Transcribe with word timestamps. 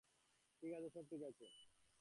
ঠিক 0.63 0.71
আছে, 0.73 0.89
সব 0.89 1.03
ঠিক 1.09 1.21
আছে। 1.23 1.45